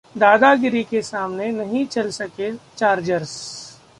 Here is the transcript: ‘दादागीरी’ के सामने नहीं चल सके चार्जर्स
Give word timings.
‘दादागीरी’ 0.15 0.83
के 0.83 1.01
सामने 1.01 1.51
नहीं 1.51 1.85
चल 1.87 2.09
सके 2.11 2.51
चार्जर्स 2.77 3.37